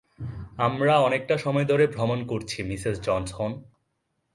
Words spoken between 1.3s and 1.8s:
সময়